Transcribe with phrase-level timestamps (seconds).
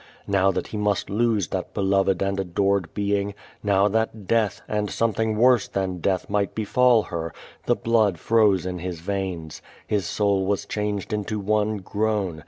[0.25, 5.13] Now that he must lose that beloved and adore<l being— nmv that death, and some
[5.13, 7.31] thing worse than death, might befall her—
[7.67, 9.61] the blood froze in his veins.
[9.85, 12.39] His soul was changed into one groan.